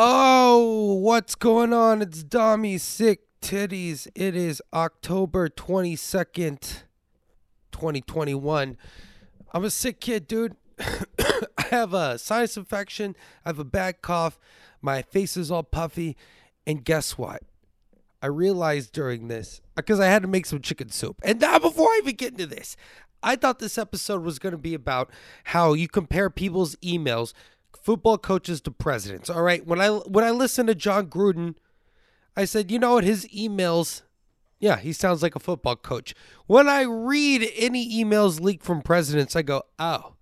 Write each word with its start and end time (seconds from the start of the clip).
Oh, 0.00 0.94
what's 0.94 1.34
going 1.34 1.72
on? 1.72 2.02
It's 2.02 2.22
Dommy 2.22 2.78
Sick 2.78 3.22
Titties. 3.42 4.06
It 4.14 4.36
is 4.36 4.62
October 4.72 5.48
22nd, 5.48 6.84
2021. 7.72 8.76
I'm 9.52 9.64
a 9.64 9.70
sick 9.70 10.00
kid, 10.00 10.28
dude. 10.28 10.54
I 10.78 11.62
have 11.70 11.94
a 11.94 12.16
sinus 12.16 12.56
infection. 12.56 13.16
I 13.44 13.48
have 13.48 13.58
a 13.58 13.64
bad 13.64 14.00
cough. 14.00 14.38
My 14.80 15.02
face 15.02 15.36
is 15.36 15.50
all 15.50 15.64
puffy. 15.64 16.16
And 16.64 16.84
guess 16.84 17.18
what? 17.18 17.42
I 18.22 18.28
realized 18.28 18.92
during 18.92 19.26
this, 19.26 19.60
because 19.74 19.98
I 19.98 20.06
had 20.06 20.22
to 20.22 20.28
make 20.28 20.46
some 20.46 20.60
chicken 20.60 20.90
soup. 20.90 21.16
And 21.24 21.40
now, 21.40 21.58
before 21.58 21.88
I 21.88 22.02
even 22.04 22.14
get 22.14 22.34
into 22.34 22.46
this, 22.46 22.76
I 23.20 23.34
thought 23.34 23.58
this 23.58 23.76
episode 23.76 24.22
was 24.22 24.38
going 24.38 24.52
to 24.52 24.58
be 24.58 24.74
about 24.74 25.10
how 25.42 25.72
you 25.72 25.88
compare 25.88 26.30
people's 26.30 26.76
emails 26.76 27.32
football 27.76 28.18
coaches 28.18 28.60
to 28.62 28.70
presidents. 28.70 29.30
All 29.30 29.42
right. 29.42 29.66
When 29.66 29.80
I 29.80 29.88
when 29.88 30.24
I 30.24 30.30
listened 30.30 30.68
to 30.68 30.74
Jon 30.74 31.06
Gruden, 31.06 31.54
I 32.36 32.44
said, 32.44 32.70
you 32.70 32.78
know 32.78 32.94
what, 32.94 33.04
his 33.04 33.26
emails, 33.28 34.02
yeah, 34.60 34.78
he 34.78 34.92
sounds 34.92 35.22
like 35.22 35.34
a 35.34 35.40
football 35.40 35.76
coach. 35.76 36.14
When 36.46 36.68
I 36.68 36.82
read 36.82 37.50
any 37.56 38.04
emails 38.04 38.40
leaked 38.40 38.64
from 38.64 38.82
presidents, 38.82 39.34
I 39.34 39.42
go, 39.42 39.62
oh, 39.78 40.14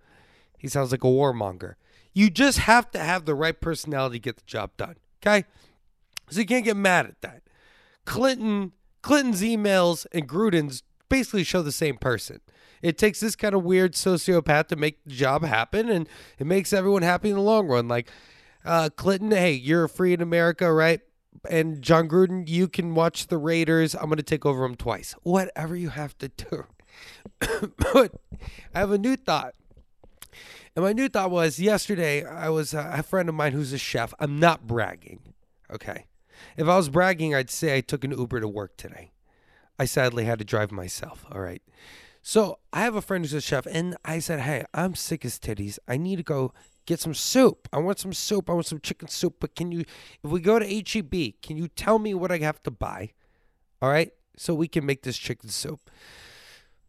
he 0.56 0.68
sounds 0.68 0.90
like 0.90 1.04
a 1.04 1.08
warmonger. 1.08 1.74
You 2.14 2.30
just 2.30 2.60
have 2.60 2.90
to 2.92 2.98
have 2.98 3.26
the 3.26 3.34
right 3.34 3.60
personality 3.60 4.18
to 4.18 4.22
get 4.22 4.36
the 4.36 4.46
job 4.46 4.70
done. 4.76 4.96
Okay? 5.22 5.46
So 6.30 6.40
you 6.40 6.46
can't 6.46 6.64
get 6.64 6.76
mad 6.76 7.06
at 7.06 7.20
that. 7.20 7.42
Clinton 8.06 8.72
Clinton's 9.02 9.42
emails 9.42 10.06
and 10.12 10.28
Gruden's 10.28 10.82
basically 11.08 11.44
show 11.44 11.62
the 11.62 11.72
same 11.72 11.96
person. 11.98 12.40
It 12.82 12.98
takes 12.98 13.20
this 13.20 13.36
kind 13.36 13.54
of 13.54 13.64
weird 13.64 13.92
sociopath 13.92 14.68
to 14.68 14.76
make 14.76 15.02
the 15.04 15.14
job 15.14 15.44
happen, 15.44 15.88
and 15.88 16.08
it 16.38 16.46
makes 16.46 16.72
everyone 16.72 17.02
happy 17.02 17.30
in 17.30 17.36
the 17.36 17.42
long 17.42 17.66
run. 17.66 17.88
Like 17.88 18.08
uh, 18.64 18.90
Clinton, 18.94 19.30
hey, 19.30 19.52
you're 19.52 19.88
free 19.88 20.12
in 20.12 20.20
America, 20.20 20.72
right? 20.72 21.00
And 21.48 21.82
Jon 21.82 22.08
Gruden, 22.08 22.48
you 22.48 22.68
can 22.68 22.94
watch 22.94 23.28
the 23.28 23.38
Raiders. 23.38 23.94
I'm 23.94 24.06
going 24.06 24.16
to 24.16 24.22
take 24.22 24.46
over 24.46 24.62
them 24.62 24.74
twice. 24.74 25.14
Whatever 25.22 25.76
you 25.76 25.90
have 25.90 26.16
to 26.18 26.28
do. 26.28 26.66
but 27.92 28.12
I 28.74 28.80
have 28.80 28.90
a 28.90 28.98
new 28.98 29.16
thought. 29.16 29.54
And 30.74 30.84
my 30.84 30.92
new 30.92 31.08
thought 31.08 31.30
was 31.30 31.58
yesterday, 31.58 32.24
I 32.24 32.48
was 32.50 32.74
uh, 32.74 32.92
a 32.94 33.02
friend 33.02 33.28
of 33.28 33.34
mine 33.34 33.52
who's 33.52 33.72
a 33.72 33.78
chef. 33.78 34.12
I'm 34.20 34.38
not 34.38 34.66
bragging. 34.66 35.20
Okay. 35.72 36.06
If 36.56 36.68
I 36.68 36.76
was 36.76 36.88
bragging, 36.88 37.34
I'd 37.34 37.50
say 37.50 37.76
I 37.76 37.80
took 37.80 38.04
an 38.04 38.10
Uber 38.10 38.40
to 38.40 38.48
work 38.48 38.76
today. 38.76 39.12
I 39.78 39.84
sadly 39.84 40.24
had 40.24 40.38
to 40.38 40.44
drive 40.44 40.72
myself. 40.72 41.24
All 41.30 41.40
right. 41.40 41.62
So 42.28 42.58
I 42.72 42.80
have 42.80 42.96
a 42.96 43.00
friend 43.00 43.24
who's 43.24 43.32
a 43.34 43.40
chef, 43.40 43.66
and 43.66 43.96
I 44.04 44.18
said, 44.18 44.40
Hey, 44.40 44.64
I'm 44.74 44.96
sick 44.96 45.24
as 45.24 45.38
titties. 45.38 45.78
I 45.86 45.96
need 45.96 46.16
to 46.16 46.24
go 46.24 46.52
get 46.84 46.98
some 46.98 47.14
soup. 47.14 47.68
I 47.72 47.78
want 47.78 48.00
some 48.00 48.12
soup. 48.12 48.50
I 48.50 48.52
want 48.52 48.66
some 48.66 48.80
chicken 48.80 49.06
soup. 49.06 49.36
But 49.38 49.54
can 49.54 49.70
you, 49.70 49.84
if 50.24 50.30
we 50.32 50.40
go 50.40 50.58
to 50.58 50.66
HEB, 50.66 51.40
can 51.40 51.56
you 51.56 51.68
tell 51.68 52.00
me 52.00 52.14
what 52.14 52.32
I 52.32 52.38
have 52.38 52.60
to 52.64 52.72
buy? 52.72 53.12
All 53.80 53.90
right. 53.90 54.10
So 54.36 54.54
we 54.54 54.66
can 54.66 54.84
make 54.84 55.04
this 55.04 55.16
chicken 55.16 55.50
soup. 55.50 55.88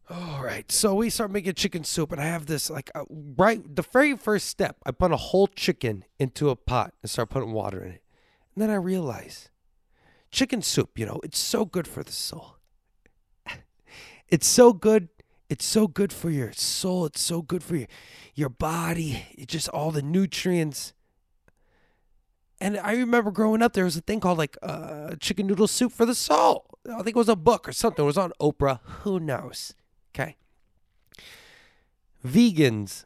All 0.10 0.44
right. 0.44 0.72
So 0.72 0.96
we 0.96 1.12
start 1.12 1.30
making 1.30 1.54
chicken 1.54 1.84
soup, 1.84 2.12
and 2.12 2.20
I 2.20 2.26
have 2.26 2.48
this 2.48 2.72
like 2.72 2.90
uh, 2.96 3.04
right 3.12 3.62
the 3.76 3.84
very 3.84 4.18
first 4.18 4.48
step. 4.48 4.78
I 4.88 4.92
put 4.92 5.12
a 5.12 5.18
whole 5.18 5.46
chicken 5.46 6.04
into 6.18 6.50
a 6.50 6.56
pot 6.56 6.96
and 7.04 7.12
start 7.12 7.30
putting 7.30 7.52
water 7.52 7.84
in 7.84 7.92
it, 7.92 8.04
and 8.56 8.64
then 8.64 8.72
I 8.72 8.76
realize 8.76 9.52
chicken 10.32 10.64
soup. 10.64 10.98
You 10.98 11.06
know, 11.06 11.20
it's 11.24 11.38
so 11.38 11.64
good 11.64 11.88
for 11.88 12.02
the 12.02 12.12
soul. 12.12 12.56
it's 14.30 14.48
so 14.48 14.74
good. 14.74 15.10
It's 15.50 15.66
so 15.66 15.88
good 15.88 16.12
for 16.12 16.30
your 16.30 16.52
soul. 16.52 17.06
It's 17.06 17.22
so 17.22 17.42
good 17.42 17.64
for 17.64 17.76
your 17.76 17.88
your 18.36 18.50
body. 18.50 19.26
It's 19.32 19.52
just 19.52 19.70
all 19.70 19.92
the 19.92 20.02
nutrients. 20.02 20.94
And 22.60 22.78
I 22.78 22.94
remember 22.94 23.32
growing 23.32 23.62
up, 23.62 23.74
there 23.74 23.86
was 23.86 23.98
a 23.98 24.02
thing 24.02 24.20
called 24.20 24.38
like 24.38 24.58
uh, 24.62 25.16
chicken 25.20 25.48
noodle 25.48 25.68
soup 25.68 25.92
for 25.92 26.06
the 26.06 26.16
soul. 26.16 26.66
I 26.88 26.98
think 26.98 27.10
it 27.10 27.16
was 27.16 27.30
a 27.30 27.36
book 27.36 27.68
or 27.68 27.72
something. 27.72 28.04
It 28.04 28.06
was 28.06 28.18
on 28.18 28.32
Oprah. 28.42 28.80
Who 29.04 29.20
knows? 29.20 29.74
Okay. 30.14 30.36
Vegans 32.26 33.06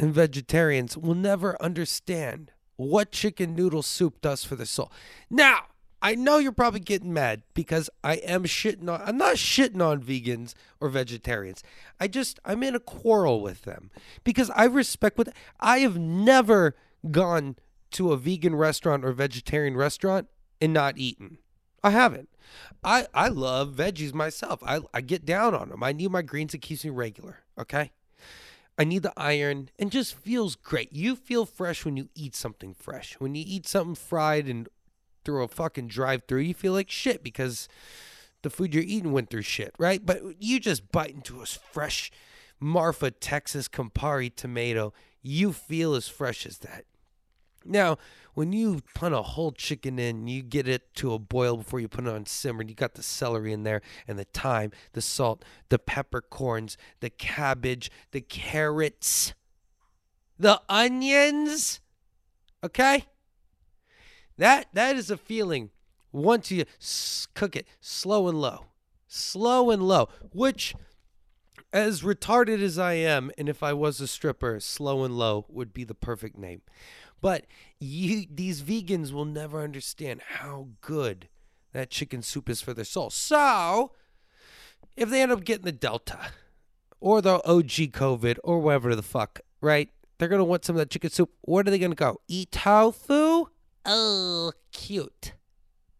and 0.00 0.12
vegetarians 0.12 0.96
will 0.96 1.14
never 1.14 1.60
understand 1.62 2.50
what 2.76 3.12
chicken 3.12 3.54
noodle 3.54 3.82
soup 3.82 4.20
does 4.20 4.44
for 4.44 4.56
the 4.56 4.66
soul. 4.66 4.90
Now, 5.30 5.66
I 6.04 6.14
know 6.14 6.36
you're 6.36 6.52
probably 6.52 6.80
getting 6.80 7.14
mad 7.14 7.44
because 7.54 7.88
I 8.04 8.16
am 8.16 8.44
shitting 8.44 8.90
on 8.90 9.00
I'm 9.00 9.16
not 9.16 9.36
shitting 9.36 9.80
on 9.80 10.02
vegans 10.02 10.52
or 10.78 10.90
vegetarians. 10.90 11.62
I 11.98 12.08
just 12.08 12.38
I'm 12.44 12.62
in 12.62 12.74
a 12.74 12.80
quarrel 12.80 13.40
with 13.40 13.62
them 13.62 13.90
because 14.22 14.50
I 14.50 14.64
respect 14.64 15.16
what 15.16 15.30
I 15.58 15.78
have 15.78 15.96
never 15.96 16.76
gone 17.10 17.56
to 17.92 18.12
a 18.12 18.18
vegan 18.18 18.54
restaurant 18.54 19.02
or 19.02 19.12
vegetarian 19.12 19.78
restaurant 19.78 20.28
and 20.60 20.74
not 20.74 20.98
eaten. 20.98 21.38
I 21.82 21.88
haven't. 21.88 22.28
I 22.84 23.06
I 23.14 23.28
love 23.28 23.70
veggies 23.70 24.12
myself. 24.12 24.62
I 24.62 24.80
I 24.92 25.00
get 25.00 25.24
down 25.24 25.54
on 25.54 25.70
them. 25.70 25.82
I 25.82 25.92
need 25.92 26.10
my 26.10 26.20
greens. 26.20 26.52
It 26.52 26.58
keeps 26.58 26.84
me 26.84 26.90
regular. 26.90 27.38
Okay. 27.58 27.92
I 28.76 28.84
need 28.84 29.04
the 29.04 29.12
iron 29.16 29.70
and 29.78 29.90
just 29.90 30.14
feels 30.14 30.54
great. 30.54 30.92
You 30.92 31.16
feel 31.16 31.46
fresh 31.46 31.86
when 31.86 31.96
you 31.96 32.10
eat 32.14 32.34
something 32.34 32.74
fresh. 32.74 33.14
When 33.18 33.34
you 33.34 33.44
eat 33.46 33.66
something 33.66 33.94
fried 33.94 34.48
and 34.48 34.68
through 35.24 35.42
a 35.42 35.48
fucking 35.48 35.88
drive-through, 35.88 36.40
you 36.40 36.54
feel 36.54 36.72
like 36.72 36.90
shit 36.90 37.22
because 37.22 37.68
the 38.42 38.50
food 38.50 38.74
you're 38.74 38.84
eating 38.84 39.12
went 39.12 39.30
through 39.30 39.42
shit, 39.42 39.74
right? 39.78 40.04
But 40.04 40.22
you 40.38 40.60
just 40.60 40.92
bite 40.92 41.14
into 41.14 41.40
a 41.40 41.46
fresh 41.46 42.10
Marfa 42.60 43.10
Texas 43.10 43.68
Campari 43.68 44.34
tomato, 44.34 44.92
you 45.22 45.52
feel 45.52 45.94
as 45.94 46.08
fresh 46.08 46.46
as 46.46 46.58
that. 46.58 46.84
Now, 47.64 47.98
when 48.34 48.52
you 48.52 48.82
put 48.94 49.12
a 49.12 49.22
whole 49.22 49.52
chicken 49.52 49.98
in, 49.98 50.26
you 50.26 50.42
get 50.42 50.68
it 50.68 50.94
to 50.96 51.14
a 51.14 51.18
boil 51.18 51.56
before 51.56 51.80
you 51.80 51.88
put 51.88 52.06
it 52.06 52.10
on 52.10 52.26
simmer. 52.26 52.60
And 52.60 52.68
you 52.68 52.76
got 52.76 52.94
the 52.94 53.02
celery 53.02 53.52
in 53.52 53.62
there, 53.62 53.80
and 54.06 54.18
the 54.18 54.26
thyme, 54.34 54.72
the 54.92 55.00
salt, 55.00 55.44
the 55.70 55.78
peppercorns, 55.78 56.76
the 57.00 57.10
cabbage, 57.10 57.90
the 58.10 58.20
carrots, 58.20 59.34
the 60.38 60.60
onions. 60.68 61.80
Okay, 62.62 63.06
that 64.38 64.66
that 64.72 64.96
is 64.96 65.10
a 65.10 65.16
feeling. 65.16 65.70
Once 66.12 66.50
you 66.50 66.64
cook 67.34 67.56
it 67.56 67.66
slow 67.80 68.28
and 68.28 68.40
low, 68.40 68.66
slow 69.08 69.70
and 69.70 69.82
low, 69.82 70.08
which 70.32 70.74
as 71.72 72.02
retarded 72.02 72.62
as 72.62 72.78
I 72.78 72.92
am, 72.94 73.32
and 73.36 73.48
if 73.48 73.62
I 73.62 73.72
was 73.72 74.00
a 74.00 74.06
stripper, 74.06 74.60
slow 74.60 75.02
and 75.02 75.18
low 75.18 75.44
would 75.48 75.74
be 75.74 75.82
the 75.82 75.94
perfect 75.94 76.38
name. 76.38 76.62
But 77.20 77.46
you, 77.80 78.26
these 78.30 78.62
vegans 78.62 79.10
will 79.10 79.24
never 79.24 79.60
understand 79.60 80.22
how 80.38 80.68
good 80.80 81.28
that 81.72 81.90
chicken 81.90 82.22
soup 82.22 82.48
is 82.48 82.60
for 82.60 82.74
their 82.74 82.84
soul. 82.84 83.10
So, 83.10 83.90
if 84.96 85.10
they 85.10 85.20
end 85.20 85.32
up 85.32 85.44
getting 85.44 85.64
the 85.64 85.72
Delta 85.72 86.18
or 87.00 87.20
the 87.20 87.44
OG 87.44 87.90
COVID 87.92 88.38
or 88.44 88.60
whatever 88.60 88.94
the 88.94 89.02
fuck, 89.02 89.40
right? 89.60 89.90
They're 90.18 90.28
going 90.28 90.38
to 90.38 90.44
want 90.44 90.64
some 90.64 90.76
of 90.76 90.78
that 90.78 90.90
chicken 90.90 91.10
soup. 91.10 91.30
Where 91.40 91.62
are 91.62 91.64
they 91.64 91.78
going 91.78 91.90
to 91.90 91.96
go? 91.96 92.20
Eat 92.28 92.52
tofu? 92.52 93.46
Oh, 93.84 94.52
cute. 94.72 95.32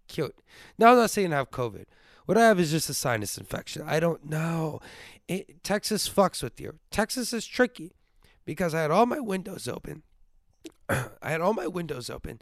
Cute. 0.08 0.36
Now, 0.78 0.90
I'm 0.92 0.96
not 0.96 1.10
saying 1.10 1.32
I 1.32 1.36
have 1.36 1.50
COVID. 1.50 1.84
What 2.26 2.38
I 2.38 2.42
have 2.42 2.58
is 2.58 2.70
just 2.70 2.88
a 2.88 2.94
sinus 2.94 3.36
infection. 3.36 3.82
I 3.86 4.00
don't 4.00 4.24
know. 4.24 4.80
It, 5.28 5.62
Texas 5.62 6.08
fucks 6.08 6.42
with 6.42 6.60
you. 6.60 6.78
Texas 6.90 7.32
is 7.32 7.46
tricky 7.46 7.92
because 8.44 8.74
I 8.74 8.82
had 8.82 8.90
all 8.90 9.06
my 9.06 9.20
windows 9.20 9.68
open 9.68 10.02
I 10.88 11.30
had 11.30 11.40
all 11.40 11.54
my 11.54 11.66
windows 11.66 12.10
open 12.10 12.40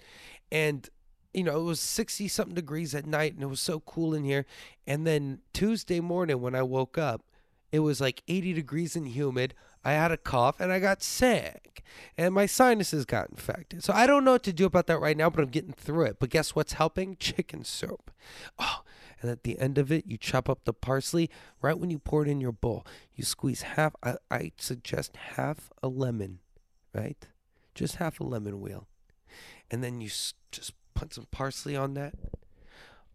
and 0.50 0.88
you 1.34 1.44
know, 1.44 1.60
it 1.60 1.64
was 1.64 1.80
60 1.80 2.28
something 2.28 2.54
degrees 2.54 2.94
at 2.94 3.06
night 3.06 3.32
and 3.32 3.42
it 3.42 3.46
was 3.46 3.60
so 3.60 3.80
cool 3.80 4.12
in 4.12 4.22
here. 4.22 4.44
And 4.86 5.06
then 5.06 5.38
Tuesday 5.54 5.98
morning 5.98 6.42
when 6.42 6.54
I 6.54 6.62
woke 6.62 6.98
up, 6.98 7.22
it 7.70 7.78
was 7.78 8.02
like 8.02 8.22
80 8.28 8.52
degrees 8.52 8.96
and 8.96 9.08
humid. 9.08 9.54
I 9.84 9.92
had 9.92 10.12
a 10.12 10.16
cough 10.16 10.60
and 10.60 10.72
I 10.72 10.78
got 10.78 11.02
sick 11.02 11.82
and 12.16 12.34
my 12.34 12.46
sinuses 12.46 13.04
got 13.04 13.30
infected. 13.30 13.82
So 13.82 13.92
I 13.92 14.06
don't 14.06 14.24
know 14.24 14.32
what 14.32 14.42
to 14.44 14.52
do 14.52 14.66
about 14.66 14.86
that 14.86 15.00
right 15.00 15.16
now, 15.16 15.30
but 15.30 15.42
I'm 15.42 15.50
getting 15.50 15.72
through 15.72 16.04
it. 16.06 16.16
But 16.18 16.30
guess 16.30 16.54
what's 16.54 16.74
helping? 16.74 17.16
Chicken 17.16 17.64
soup. 17.64 18.10
Oh, 18.58 18.82
and 19.20 19.30
at 19.30 19.44
the 19.44 19.58
end 19.58 19.78
of 19.78 19.92
it, 19.92 20.06
you 20.06 20.16
chop 20.16 20.48
up 20.48 20.64
the 20.64 20.72
parsley. 20.72 21.30
Right 21.60 21.78
when 21.78 21.90
you 21.90 21.98
pour 21.98 22.22
it 22.22 22.28
in 22.28 22.40
your 22.40 22.52
bowl, 22.52 22.86
you 23.14 23.24
squeeze 23.24 23.62
half, 23.62 23.94
I, 24.02 24.16
I 24.30 24.52
suggest 24.56 25.16
half 25.36 25.70
a 25.82 25.88
lemon, 25.88 26.38
right? 26.94 27.26
just 27.74 27.96
half 27.96 28.20
a 28.20 28.24
lemon 28.24 28.60
wheel, 28.60 28.86
and 29.70 29.82
then 29.82 30.00
you 30.00 30.08
s- 30.08 30.34
just 30.50 30.72
put 30.94 31.14
some 31.14 31.26
parsley 31.30 31.74
on 31.74 31.94
that. 31.94 32.14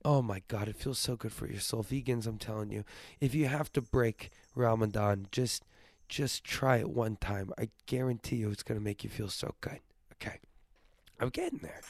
Oh 0.03 0.21
my 0.21 0.41
God, 0.47 0.67
it 0.67 0.75
feels 0.75 0.99
so 0.99 1.15
good 1.15 1.31
for 1.33 1.47
your 1.47 1.59
soul, 1.59 1.83
vegans. 1.83 2.25
I'm 2.27 2.37
telling 2.37 2.71
you, 2.71 2.83
if 3.19 3.35
you 3.35 3.45
have 3.47 3.71
to 3.73 3.81
break 3.81 4.31
Ramadan, 4.55 5.27
just 5.31 5.63
just 6.09 6.43
try 6.43 6.77
it 6.77 6.89
one 6.89 7.17
time. 7.17 7.51
I 7.57 7.69
guarantee 7.85 8.37
you, 8.37 8.49
it's 8.49 8.63
gonna 8.63 8.79
make 8.79 9.03
you 9.03 9.09
feel 9.09 9.29
so 9.29 9.55
good. 9.61 9.79
Okay, 10.13 10.39
I'm 11.19 11.29
getting 11.29 11.59
there. 11.59 11.81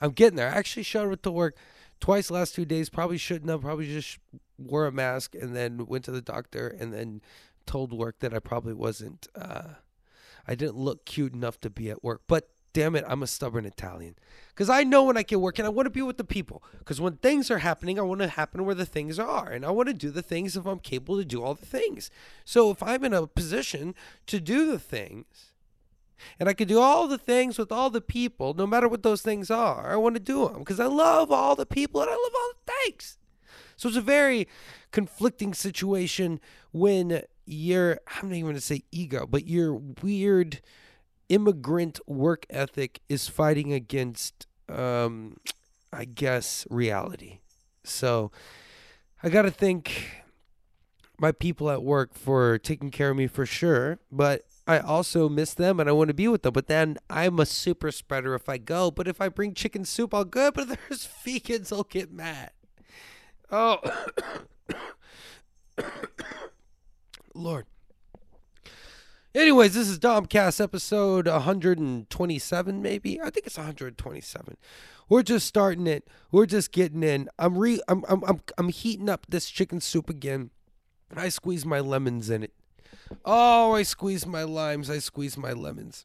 I'm 0.00 0.12
getting 0.12 0.36
there. 0.36 0.48
I 0.48 0.56
actually 0.56 0.82
showed 0.82 1.12
up 1.12 1.22
to 1.22 1.30
work 1.30 1.56
twice 2.00 2.30
last 2.30 2.54
two 2.54 2.64
days. 2.64 2.88
Probably 2.90 3.18
shouldn't 3.18 3.50
have. 3.50 3.62
Probably 3.62 3.86
just 3.86 4.18
wore 4.58 4.86
a 4.86 4.92
mask 4.92 5.34
and 5.34 5.54
then 5.56 5.86
went 5.86 6.04
to 6.04 6.10
the 6.10 6.22
doctor 6.22 6.68
and 6.68 6.92
then 6.92 7.20
told 7.66 7.92
work 7.92 8.18
that 8.20 8.34
I 8.34 8.38
probably 8.38 8.74
wasn't. 8.74 9.28
Uh, 9.34 9.74
I 10.46 10.54
didn't 10.54 10.76
look 10.76 11.04
cute 11.04 11.34
enough 11.34 11.60
to 11.60 11.70
be 11.70 11.90
at 11.90 12.02
work. 12.02 12.22
But 12.26 12.48
damn 12.72 12.96
it, 12.96 13.04
I'm 13.06 13.22
a 13.22 13.26
stubborn 13.26 13.66
Italian. 13.66 14.16
Because 14.48 14.68
I 14.68 14.84
know 14.84 15.04
when 15.04 15.16
I 15.16 15.22
get 15.22 15.40
work 15.40 15.58
and 15.58 15.66
I 15.66 15.70
want 15.70 15.86
to 15.86 15.90
be 15.90 16.02
with 16.02 16.16
the 16.18 16.24
people. 16.24 16.62
Because 16.78 17.00
when 17.00 17.16
things 17.16 17.50
are 17.50 17.58
happening, 17.58 17.98
I 17.98 18.02
want 18.02 18.20
to 18.20 18.28
happen 18.28 18.64
where 18.64 18.74
the 18.74 18.86
things 18.86 19.18
are. 19.18 19.48
And 19.48 19.64
I 19.64 19.70
want 19.70 19.88
to 19.88 19.94
do 19.94 20.10
the 20.10 20.22
things 20.22 20.56
if 20.56 20.66
I'm 20.66 20.78
capable 20.78 21.16
to 21.18 21.24
do 21.24 21.42
all 21.42 21.54
the 21.54 21.66
things. 21.66 22.10
So 22.44 22.70
if 22.70 22.82
I'm 22.82 23.04
in 23.04 23.14
a 23.14 23.26
position 23.26 23.94
to 24.26 24.40
do 24.40 24.70
the 24.70 24.78
things, 24.78 25.52
and 26.38 26.48
I 26.48 26.52
can 26.52 26.68
do 26.68 26.78
all 26.78 27.08
the 27.08 27.18
things 27.18 27.58
with 27.58 27.72
all 27.72 27.90
the 27.90 28.00
people, 28.00 28.54
no 28.54 28.66
matter 28.66 28.88
what 28.88 29.02
those 29.02 29.22
things 29.22 29.50
are, 29.50 29.90
I 29.92 29.96
want 29.96 30.14
to 30.14 30.20
do 30.20 30.48
them. 30.48 30.60
Because 30.60 30.80
I 30.80 30.86
love 30.86 31.30
all 31.30 31.56
the 31.56 31.66
people 31.66 32.00
and 32.00 32.10
I 32.10 32.14
love 32.14 32.32
all 32.34 32.52
the 32.52 32.72
things. 32.84 33.18
So 33.76 33.88
it's 33.88 33.98
a 33.98 34.02
very 34.02 34.46
conflicting 34.92 35.54
situation 35.54 36.40
when 36.72 37.22
you're, 37.44 37.98
I'm 38.06 38.28
not 38.28 38.36
even 38.36 38.42
going 38.42 38.54
to 38.54 38.60
say 38.60 38.84
ego, 38.92 39.26
but 39.26 39.48
your 39.48 39.74
weird 39.74 40.60
immigrant 41.28 42.00
work 42.06 42.46
ethic 42.50 43.00
is 43.08 43.28
fighting 43.28 43.72
against, 43.72 44.46
um, 44.68 45.36
I 45.92 46.04
guess, 46.04 46.66
reality. 46.70 47.38
So 47.84 48.30
I 49.22 49.28
got 49.28 49.42
to 49.42 49.50
thank 49.50 50.22
my 51.18 51.32
people 51.32 51.70
at 51.70 51.82
work 51.82 52.14
for 52.14 52.58
taking 52.58 52.90
care 52.90 53.10
of 53.10 53.16
me 53.16 53.26
for 53.26 53.46
sure, 53.46 53.98
but 54.10 54.42
I 54.66 54.78
also 54.78 55.28
miss 55.28 55.54
them 55.54 55.80
and 55.80 55.88
I 55.88 55.92
want 55.92 56.08
to 56.08 56.14
be 56.14 56.28
with 56.28 56.42
them. 56.42 56.52
But 56.52 56.66
then 56.66 56.98
I'm 57.10 57.38
a 57.38 57.46
super 57.46 57.90
spreader 57.90 58.34
if 58.34 58.48
I 58.48 58.58
go. 58.58 58.90
But 58.90 59.08
if 59.08 59.20
I 59.20 59.28
bring 59.28 59.54
chicken 59.54 59.84
soup, 59.84 60.14
I'll 60.14 60.24
good. 60.24 60.54
But 60.54 60.70
if 60.70 60.78
there's 60.88 61.08
vegans, 61.24 61.72
I'll 61.72 61.84
get 61.84 62.12
mad. 62.12 62.50
Oh, 63.50 63.78
Lord. 67.34 67.66
Anyways, 69.34 69.72
this 69.72 69.88
is 69.88 69.98
Domcast 69.98 70.60
episode 70.60 71.26
127, 71.26 72.82
maybe. 72.82 73.18
I 73.18 73.30
think 73.30 73.46
it's 73.46 73.56
127. 73.56 74.58
We're 75.08 75.22
just 75.22 75.46
starting 75.46 75.86
it. 75.86 76.06
We're 76.30 76.44
just 76.44 76.70
getting 76.70 77.02
in. 77.02 77.30
I'm 77.38 77.56
re 77.56 77.80
I'm 77.88 78.04
I'm 78.10 78.22
I'm, 78.24 78.40
I'm 78.58 78.68
heating 78.68 79.08
up 79.08 79.24
this 79.30 79.48
chicken 79.48 79.80
soup 79.80 80.10
again. 80.10 80.50
I 81.16 81.30
squeeze 81.30 81.64
my 81.64 81.80
lemons 81.80 82.28
in 82.28 82.42
it. 82.42 82.52
Oh, 83.24 83.72
I 83.72 83.84
squeeze 83.84 84.26
my 84.26 84.42
limes. 84.42 84.90
I 84.90 84.98
squeeze 84.98 85.38
my 85.38 85.52
lemons. 85.52 86.04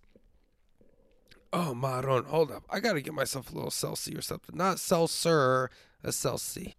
Oh, 1.51 1.73
Maron, 1.73 2.23
hold 2.25 2.49
up. 2.49 2.63
I 2.69 2.79
gotta 2.79 3.01
get 3.01 3.13
myself 3.13 3.51
a 3.51 3.55
little 3.55 3.71
Celsi 3.71 4.17
or 4.17 4.21
something. 4.21 4.55
Not 4.55 4.79
seltzer, 4.79 5.69
a 6.01 6.09
Celsi. 6.09 6.75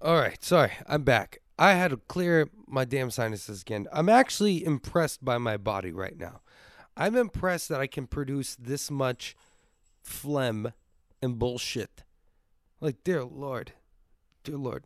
All 0.00 0.16
right, 0.16 0.42
sorry, 0.42 0.72
I'm 0.86 1.02
back. 1.02 1.41
I 1.58 1.72
had 1.72 1.90
to 1.90 1.96
clear 1.96 2.48
my 2.66 2.84
damn 2.84 3.10
sinuses 3.10 3.62
again. 3.62 3.86
I'm 3.92 4.08
actually 4.08 4.64
impressed 4.64 5.24
by 5.24 5.38
my 5.38 5.56
body 5.56 5.92
right 5.92 6.16
now. 6.16 6.40
I'm 6.96 7.16
impressed 7.16 7.68
that 7.68 7.80
I 7.80 7.86
can 7.86 8.06
produce 8.06 8.54
this 8.54 8.90
much 8.90 9.36
phlegm 10.02 10.72
and 11.22 11.38
bullshit. 11.38 12.04
Like, 12.80 13.04
dear 13.04 13.24
Lord. 13.24 13.72
Dear 14.44 14.56
Lord. 14.56 14.84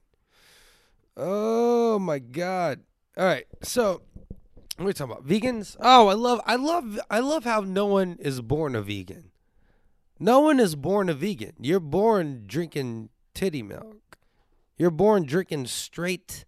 Oh 1.17 1.99
my 1.99 2.19
God. 2.19 2.81
All 3.17 3.25
right. 3.25 3.47
So, 3.63 4.03
what 4.77 4.85
are 4.85 4.87
we 4.87 4.93
talking 4.93 5.13
about? 5.13 5.27
Vegans? 5.27 5.77
Oh, 5.81 6.09
I 6.09 6.15
love 6.15 6.41
I 6.45 6.57
love 6.57 7.01
I 7.11 7.21
love 7.21 7.45
how 7.45 7.61
no 7.61 7.87
one 7.87 8.19
is 8.21 8.43
born 8.43 8.77
a 8.77 8.83
vegan. 8.83 9.31
No 10.19 10.41
one 10.41 10.61
is 10.61 10.75
born 10.75 11.09
a 11.09 11.15
vegan. 11.15 11.55
You're 11.59 11.81
born 11.81 12.45
drinking 12.47 13.09
titty 13.35 13.63
milk. 13.63 14.19
You're 14.77 14.91
born 14.91 15.25
drinking 15.25 15.67
straight 15.67 16.45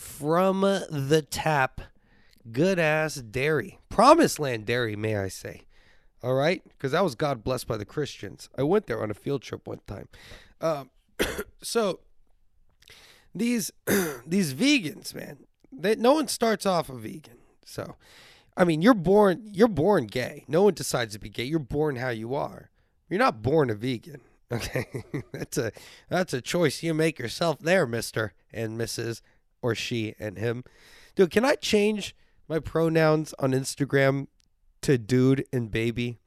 from 0.00 0.62
the 0.62 1.24
tap, 1.28 1.82
good 2.50 2.78
ass 2.78 3.16
dairy. 3.16 3.78
Promised 3.90 4.38
land 4.38 4.64
dairy, 4.64 4.96
may 4.96 5.16
I 5.16 5.28
say. 5.28 5.66
All 6.22 6.34
right? 6.34 6.62
Because 6.64 6.92
that 6.92 7.04
was 7.04 7.14
God 7.14 7.44
blessed 7.44 7.66
by 7.66 7.76
the 7.76 7.84
Christians. 7.84 8.48
I 8.56 8.62
went 8.62 8.86
there 8.86 9.02
on 9.02 9.10
a 9.10 9.14
field 9.14 9.42
trip 9.42 9.68
one 9.68 9.80
time. 9.86 10.08
Um, 10.60 10.90
so 11.62 12.00
these 13.34 13.70
these 14.26 14.54
vegans, 14.54 15.14
man, 15.14 15.44
they, 15.70 15.96
no 15.96 16.14
one 16.14 16.28
starts 16.28 16.64
off 16.64 16.88
a 16.88 16.96
vegan. 16.96 17.36
So, 17.66 17.96
I 18.56 18.64
mean, 18.64 18.80
you're 18.80 18.94
born 18.94 19.42
you're 19.52 19.68
born 19.68 20.06
gay. 20.06 20.44
No 20.48 20.62
one 20.62 20.74
decides 20.74 21.12
to 21.12 21.20
be 21.20 21.28
gay. 21.28 21.44
You're 21.44 21.58
born 21.58 21.96
how 21.96 22.08
you 22.08 22.34
are. 22.34 22.70
You're 23.10 23.18
not 23.18 23.42
born 23.42 23.68
a 23.70 23.74
vegan. 23.74 24.22
Okay, 24.52 24.86
that's 25.32 25.56
a 25.58 25.70
that's 26.08 26.34
a 26.34 26.40
choice 26.40 26.82
you 26.82 26.92
make 26.92 27.20
yourself 27.20 27.60
there, 27.60 27.86
Mister 27.86 28.32
and 28.52 28.76
Mrs 28.76 29.20
or 29.62 29.74
she 29.74 30.14
and 30.18 30.38
him. 30.38 30.64
Dude, 31.14 31.30
can 31.30 31.44
I 31.44 31.54
change 31.54 32.14
my 32.48 32.58
pronouns 32.58 33.34
on 33.38 33.52
Instagram 33.52 34.26
to 34.82 34.98
dude 34.98 35.44
and 35.52 35.70
baby? 35.70 36.18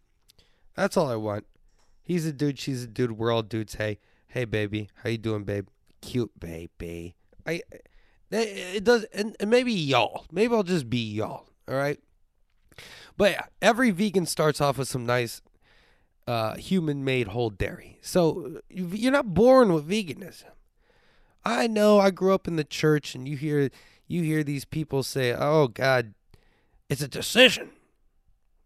That's 0.75 0.97
all 0.97 1.09
I 1.09 1.15
want. 1.15 1.45
He's 2.01 2.25
a 2.25 2.33
dude, 2.33 2.59
she's 2.59 2.83
a 2.83 2.87
dude, 2.87 3.13
we're 3.13 3.31
all 3.31 3.43
dudes. 3.43 3.75
Hey, 3.75 3.99
hey 4.27 4.45
baby, 4.45 4.89
how 5.03 5.09
you 5.09 5.17
doing, 5.17 5.43
babe? 5.43 5.67
Cute 6.01 6.37
baby. 6.39 7.15
I 7.45 7.61
it 8.29 8.83
does 8.83 9.05
and, 9.13 9.35
and 9.39 9.49
maybe 9.49 9.71
y'all. 9.71 10.25
Maybe 10.31 10.53
I'll 10.53 10.63
just 10.63 10.89
be 10.89 11.13
y'all. 11.13 11.47
All 11.67 11.75
right. 11.75 11.99
But 13.15 13.49
every 13.61 13.91
vegan 13.91 14.25
starts 14.25 14.59
off 14.59 14.77
with 14.77 14.87
some 14.87 15.05
nice 15.05 15.41
uh, 16.27 16.55
human 16.55 17.03
made 17.03 17.27
whole 17.27 17.49
dairy. 17.49 17.99
So 18.01 18.61
you're 18.69 19.11
not 19.11 19.33
born 19.33 19.73
with 19.73 19.87
veganism. 19.87 20.45
I 21.45 21.67
know 21.67 21.99
I 21.99 22.11
grew 22.11 22.33
up 22.33 22.47
in 22.47 22.55
the 22.55 22.63
church 22.63 23.15
and 23.15 23.27
you 23.27 23.35
hear 23.37 23.69
you 24.07 24.23
hear 24.23 24.43
these 24.43 24.65
people 24.65 25.03
say, 25.03 25.33
"Oh 25.33 25.67
god, 25.67 26.13
it's 26.89 27.01
a 27.01 27.07
decision." 27.07 27.71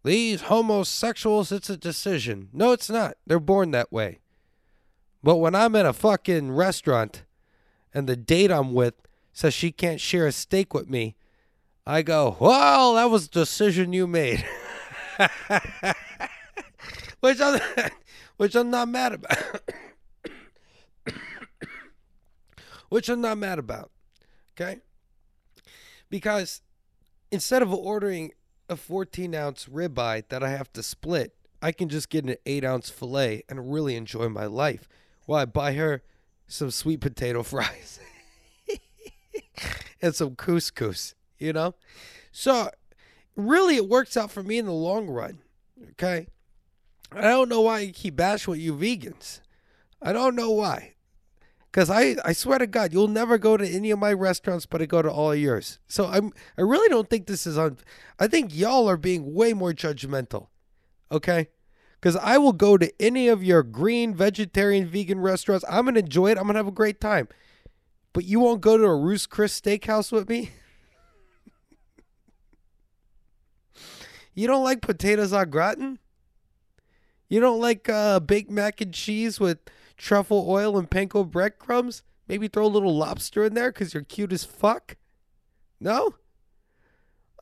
These 0.04 0.42
homosexuals, 0.42 1.50
it's 1.50 1.68
a 1.68 1.76
decision. 1.76 2.48
No, 2.52 2.72
it's 2.72 2.88
not. 2.88 3.16
They're 3.26 3.40
born 3.40 3.72
that 3.72 3.92
way. 3.92 4.20
But 5.22 5.36
when 5.36 5.54
I'm 5.54 5.74
in 5.74 5.86
a 5.86 5.92
fucking 5.92 6.52
restaurant 6.52 7.24
and 7.92 8.08
the 8.08 8.16
date 8.16 8.52
I'm 8.52 8.72
with 8.72 8.94
says 9.32 9.54
she 9.54 9.72
can't 9.72 10.00
share 10.00 10.26
a 10.26 10.32
steak 10.32 10.72
with 10.72 10.88
me, 10.88 11.16
I 11.86 12.02
go, 12.02 12.36
"Well, 12.38 12.94
that 12.94 13.10
was 13.10 13.26
a 13.26 13.30
decision 13.30 13.92
you 13.92 14.06
made." 14.06 14.46
which 17.20 17.40
I'm, 17.40 17.60
which 18.36 18.54
I'm 18.54 18.70
not 18.70 18.88
mad 18.88 19.14
about 19.14 19.62
which 22.88 23.08
I'm 23.08 23.20
not 23.20 23.38
mad 23.38 23.58
about. 23.58 23.90
Okay? 24.54 24.80
Because 26.10 26.62
instead 27.30 27.62
of 27.62 27.72
ordering 27.72 28.32
a 28.68 28.76
14 28.76 29.34
ounce 29.34 29.66
ribeye 29.66 30.28
that 30.28 30.42
I 30.42 30.50
have 30.50 30.72
to 30.74 30.82
split, 30.82 31.34
I 31.60 31.72
can 31.72 31.88
just 31.88 32.08
get 32.08 32.24
an 32.24 32.36
8 32.46 32.64
ounce 32.64 32.90
filet 32.90 33.42
and 33.48 33.72
really 33.72 33.96
enjoy 33.96 34.28
my 34.28 34.46
life 34.46 34.88
while 35.26 35.42
I 35.42 35.44
buy 35.44 35.74
her 35.74 36.02
some 36.46 36.70
sweet 36.70 37.00
potato 37.00 37.42
fries 37.44 38.00
and 40.00 40.14
some 40.14 40.36
couscous, 40.36 41.14
you 41.38 41.52
know? 41.52 41.74
So, 42.32 42.70
really, 43.36 43.76
it 43.76 43.88
works 43.88 44.16
out 44.16 44.30
for 44.30 44.42
me 44.42 44.58
in 44.58 44.66
the 44.66 44.72
long 44.72 45.08
run. 45.08 45.38
Okay? 45.92 46.28
I 47.12 47.22
don't 47.22 47.48
know 47.48 47.62
why 47.62 47.80
you 47.80 47.92
keep 47.92 48.16
bashing 48.16 48.52
with 48.52 48.60
you 48.60 48.74
vegans. 48.74 49.40
I 50.00 50.12
don't 50.12 50.36
know 50.36 50.50
why. 50.50 50.94
Because 51.70 51.90
I, 51.90 52.16
I 52.24 52.32
swear 52.32 52.58
to 52.58 52.66
God, 52.66 52.92
you'll 52.92 53.08
never 53.08 53.36
go 53.36 53.56
to 53.56 53.68
any 53.68 53.90
of 53.90 53.98
my 53.98 54.12
restaurants, 54.12 54.64
but 54.64 54.80
I 54.80 54.86
go 54.86 55.02
to 55.02 55.10
all 55.10 55.32
of 55.32 55.38
yours. 55.38 55.78
So 55.86 56.06
I'm 56.06 56.32
I 56.56 56.62
really 56.62 56.88
don't 56.88 57.10
think 57.10 57.26
this 57.26 57.46
is 57.46 57.58
on. 57.58 57.78
I 58.18 58.26
think 58.26 58.56
y'all 58.56 58.88
are 58.88 58.96
being 58.96 59.34
way 59.34 59.52
more 59.52 59.72
judgmental. 59.72 60.48
Okay, 61.12 61.48
because 62.00 62.16
I 62.16 62.38
will 62.38 62.52
go 62.52 62.78
to 62.78 62.90
any 63.00 63.28
of 63.28 63.44
your 63.44 63.62
green, 63.62 64.14
vegetarian, 64.14 64.86
vegan 64.88 65.20
restaurants. 65.20 65.64
I'm 65.68 65.84
gonna 65.84 66.00
enjoy 66.00 66.30
it. 66.30 66.38
I'm 66.38 66.46
gonna 66.46 66.58
have 66.58 66.66
a 66.66 66.72
great 66.72 67.00
time. 67.00 67.28
But 68.12 68.24
you 68.24 68.40
won't 68.40 68.62
go 68.62 68.78
to 68.78 68.84
a 68.84 68.96
Ruth's 68.96 69.26
Chris 69.26 69.60
Steakhouse 69.60 70.10
with 70.10 70.28
me. 70.28 70.50
you 74.34 74.46
don't 74.46 74.64
like 74.64 74.80
potatoes 74.80 75.32
au 75.32 75.44
gratin. 75.44 75.98
You 77.28 77.40
don't 77.40 77.60
like 77.60 77.88
uh, 77.90 78.20
baked 78.20 78.50
mac 78.50 78.80
and 78.80 78.94
cheese 78.94 79.38
with 79.38 79.58
truffle 79.98 80.46
oil 80.48 80.78
and 80.78 80.90
panko 80.90 81.30
breadcrumbs? 81.30 82.02
Maybe 82.26 82.48
throw 82.48 82.64
a 82.64 82.68
little 82.68 82.96
lobster 82.96 83.44
in 83.44 83.54
there 83.54 83.70
because 83.70 83.92
you're 83.92 84.02
cute 84.02 84.32
as 84.32 84.44
fuck? 84.44 84.96
No? 85.80 86.14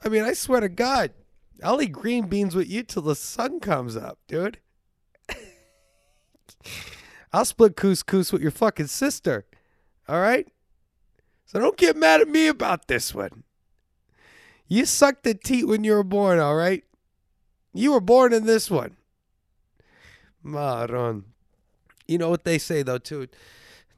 I 0.04 0.08
mean, 0.08 0.22
I 0.22 0.32
swear 0.32 0.60
to 0.60 0.68
God, 0.68 1.12
I'll 1.62 1.80
eat 1.80 1.92
green 1.92 2.26
beans 2.28 2.54
with 2.54 2.68
you 2.68 2.82
till 2.82 3.02
the 3.02 3.14
sun 3.14 3.60
comes 3.60 3.96
up, 3.96 4.18
dude. 4.26 4.58
I'll 7.32 7.44
split 7.44 7.76
couscous 7.76 8.32
with 8.32 8.42
your 8.42 8.50
fucking 8.50 8.86
sister. 8.86 9.46
All 10.08 10.20
right? 10.20 10.46
So 11.44 11.58
don't 11.58 11.76
get 11.76 11.96
mad 11.96 12.20
at 12.20 12.28
me 12.28 12.48
about 12.48 12.88
this 12.88 13.14
one. 13.14 13.44
You 14.68 14.84
sucked 14.84 15.22
the 15.22 15.34
teat 15.34 15.66
when 15.66 15.84
you 15.84 15.92
were 15.92 16.04
born, 16.04 16.38
all 16.38 16.56
right? 16.56 16.82
You 17.72 17.92
were 17.92 18.00
born 18.00 18.32
in 18.32 18.46
this 18.46 18.70
one. 18.70 18.96
Maron. 20.42 21.25
You 22.08 22.18
know 22.18 22.30
what 22.30 22.44
they 22.44 22.58
say 22.58 22.82
though 22.82 22.98
too. 22.98 23.28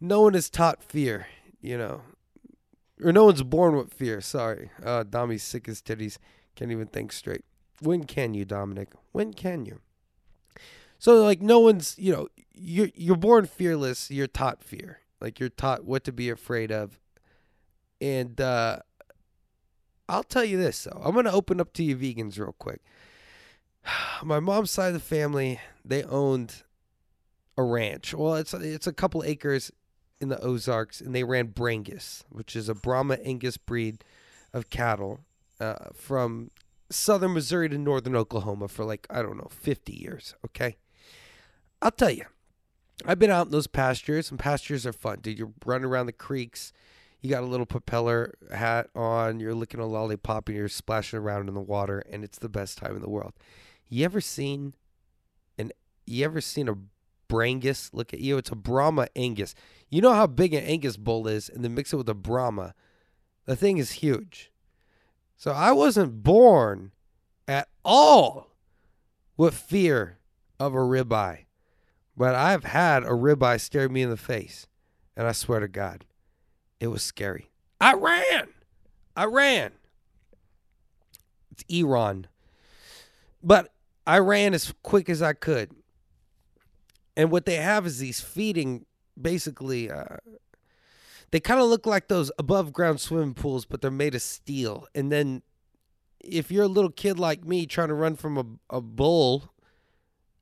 No 0.00 0.22
one 0.22 0.34
is 0.34 0.48
taught 0.50 0.82
fear. 0.82 1.26
You 1.60 1.76
know, 1.76 2.02
or 3.02 3.12
no 3.12 3.24
one's 3.24 3.42
born 3.42 3.76
with 3.76 3.92
fear. 3.92 4.20
Sorry, 4.20 4.70
uh, 4.84 5.02
Domi's 5.04 5.42
sick 5.42 5.68
as 5.68 5.82
titties. 5.82 6.18
Can't 6.54 6.70
even 6.70 6.86
think 6.86 7.12
straight. 7.12 7.44
When 7.80 8.04
can 8.04 8.34
you, 8.34 8.44
Dominic? 8.44 8.88
When 9.12 9.32
can 9.32 9.66
you? 9.66 9.80
So 10.98 11.22
like 11.22 11.40
no 11.40 11.60
one's, 11.60 11.96
you 11.98 12.12
know, 12.12 12.28
you're 12.52 12.90
you're 12.94 13.16
born 13.16 13.46
fearless, 13.46 14.10
you're 14.10 14.26
taught 14.26 14.64
fear. 14.64 15.00
Like 15.20 15.38
you're 15.40 15.48
taught 15.48 15.84
what 15.84 16.04
to 16.04 16.12
be 16.12 16.28
afraid 16.28 16.72
of. 16.72 16.98
And 18.00 18.40
uh 18.40 18.80
I'll 20.08 20.24
tell 20.24 20.44
you 20.44 20.58
this 20.58 20.84
though. 20.84 21.00
I'm 21.04 21.14
gonna 21.14 21.30
open 21.30 21.60
up 21.60 21.72
to 21.74 21.84
you 21.84 21.96
vegans 21.96 22.38
real 22.38 22.54
quick. 22.58 22.80
My 24.22 24.40
mom's 24.40 24.70
side 24.70 24.88
of 24.88 24.94
the 24.94 25.00
family, 25.00 25.60
they 25.84 26.02
owned 26.02 26.62
a 27.58 27.62
ranch. 27.62 28.14
Well, 28.14 28.36
it's 28.36 28.54
it's 28.54 28.86
a 28.86 28.92
couple 28.92 29.22
acres 29.24 29.70
in 30.20 30.28
the 30.28 30.40
Ozarks, 30.40 31.00
and 31.00 31.14
they 31.14 31.24
ran 31.24 31.48
Brangus, 31.48 32.22
which 32.30 32.56
is 32.56 32.68
a 32.68 32.74
Brahma 32.74 33.14
Angus 33.24 33.56
breed 33.56 34.04
of 34.54 34.70
cattle 34.70 35.20
uh, 35.60 35.90
from 35.92 36.52
southern 36.88 37.34
Missouri 37.34 37.68
to 37.68 37.76
northern 37.76 38.16
Oklahoma 38.16 38.68
for 38.68 38.84
like 38.84 39.06
I 39.10 39.20
don't 39.22 39.36
know 39.36 39.48
50 39.50 39.92
years. 39.92 40.34
Okay, 40.46 40.76
I'll 41.82 41.90
tell 41.90 42.10
you, 42.10 42.24
I've 43.04 43.18
been 43.18 43.30
out 43.30 43.46
in 43.46 43.52
those 43.52 43.66
pastures, 43.66 44.30
and 44.30 44.38
pastures 44.38 44.86
are 44.86 44.92
fun, 44.92 45.18
dude. 45.20 45.38
You're 45.38 45.52
running 45.66 45.86
around 45.86 46.06
the 46.06 46.12
creeks. 46.12 46.72
You 47.20 47.28
got 47.28 47.42
a 47.42 47.46
little 47.46 47.66
propeller 47.66 48.34
hat 48.54 48.88
on. 48.94 49.40
You're 49.40 49.54
licking 49.54 49.80
a 49.80 49.86
lollipop, 49.86 50.48
and 50.48 50.56
you're 50.56 50.68
splashing 50.68 51.18
around 51.18 51.48
in 51.48 51.54
the 51.54 51.60
water, 51.60 52.04
and 52.08 52.22
it's 52.22 52.38
the 52.38 52.48
best 52.48 52.78
time 52.78 52.94
in 52.94 53.02
the 53.02 53.10
world. 53.10 53.32
You 53.88 54.04
ever 54.04 54.20
seen 54.20 54.74
an? 55.58 55.72
You 56.06 56.24
ever 56.24 56.40
seen 56.40 56.68
a 56.68 56.76
Brangus? 57.28 57.90
Look 57.92 58.12
at 58.12 58.20
you. 58.20 58.38
It's 58.38 58.50
a 58.50 58.56
Brahma 58.56 59.08
Angus. 59.14 59.54
You 59.90 60.00
know 60.00 60.14
how 60.14 60.26
big 60.26 60.54
an 60.54 60.64
Angus 60.64 60.96
bull 60.96 61.28
is, 61.28 61.48
and 61.48 61.64
then 61.64 61.74
mix 61.74 61.92
it 61.92 61.96
with 61.96 62.08
a 62.08 62.14
Brahma. 62.14 62.74
The 63.46 63.56
thing 63.56 63.78
is 63.78 63.92
huge. 63.92 64.50
So 65.36 65.52
I 65.52 65.72
wasn't 65.72 66.22
born 66.22 66.92
at 67.46 67.68
all 67.84 68.48
with 69.36 69.54
fear 69.54 70.18
of 70.58 70.74
a 70.74 70.78
ribeye. 70.78 71.44
But 72.16 72.34
I've 72.34 72.64
had 72.64 73.04
a 73.04 73.10
ribeye 73.10 73.60
stare 73.60 73.88
me 73.88 74.02
in 74.02 74.10
the 74.10 74.16
face. 74.16 74.66
And 75.16 75.26
I 75.26 75.32
swear 75.32 75.60
to 75.60 75.68
God, 75.68 76.04
it 76.80 76.88
was 76.88 77.02
scary. 77.02 77.50
I 77.80 77.94
ran. 77.94 78.48
I 79.16 79.24
ran. 79.24 79.72
It's 81.50 81.64
Iran. 81.68 82.26
But 83.42 83.72
I 84.06 84.18
ran 84.18 84.54
as 84.54 84.74
quick 84.82 85.08
as 85.08 85.22
I 85.22 85.32
could. 85.32 85.70
And 87.18 87.32
what 87.32 87.46
they 87.46 87.56
have 87.56 87.84
is 87.84 87.98
these 87.98 88.20
feeding, 88.20 88.86
basically, 89.20 89.90
uh, 89.90 90.18
they 91.32 91.40
kind 91.40 91.60
of 91.60 91.66
look 91.66 91.84
like 91.84 92.06
those 92.06 92.30
above 92.38 92.72
ground 92.72 93.00
swimming 93.00 93.34
pools, 93.34 93.64
but 93.64 93.82
they're 93.82 93.90
made 93.90 94.14
of 94.14 94.22
steel. 94.22 94.86
And 94.94 95.10
then 95.10 95.42
if 96.20 96.52
you're 96.52 96.62
a 96.62 96.68
little 96.68 96.92
kid 96.92 97.18
like 97.18 97.44
me 97.44 97.66
trying 97.66 97.88
to 97.88 97.94
run 97.94 98.14
from 98.14 98.38
a, 98.38 98.76
a 98.76 98.80
bull, 98.80 99.52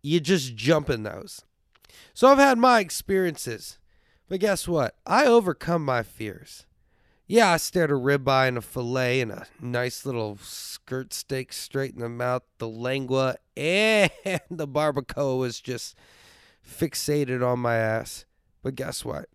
you 0.03 0.21
just 0.21 0.55
jump 0.55 0.91
in 0.91 1.03
those. 1.03 1.47
So 2.13 2.29
I've 2.29 2.37
had 2.37 2.59
my 2.59 2.81
experiences. 2.81 3.79
But 4.29 4.41
guess 4.41 4.69
what? 4.69 4.97
I 5.07 5.25
overcome 5.25 5.83
my 5.83 6.03
fears. 6.03 6.67
Yeah, 7.27 7.53
I 7.53 7.57
stared 7.57 7.91
a 7.91 7.95
ribeye 7.95 8.49
and 8.49 8.59
a 8.59 8.63
fillet 8.63 9.23
and 9.23 9.33
a 9.33 9.47
nice 9.63 10.05
little 10.05 10.39
skirt 10.43 11.15
steak 11.15 11.55
straight 11.55 11.95
in 11.95 12.01
the 12.01 12.11
mouth. 12.11 12.43
The 12.59 12.69
lengua 12.69 13.37
and 13.57 14.11
the 14.51 14.69
barbacoa 14.69 15.39
was 15.39 15.59
just 15.59 15.97
fixated 16.67 17.47
on 17.47 17.61
my 17.61 17.77
ass. 17.77 18.25
But 18.63 18.75
guess 18.75 19.05
what? 19.05 19.29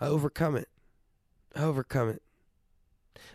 I 0.00 0.06
overcome 0.06 0.56
it. 0.56 0.68
I 1.54 1.62
overcome 1.62 2.08
it. 2.08 2.22